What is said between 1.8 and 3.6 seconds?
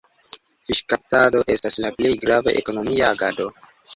la plej grava ekonomia agado.